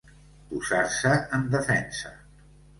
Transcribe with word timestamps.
Posar-se 0.53 1.13
en 1.39 1.47
defensa. 1.53 2.17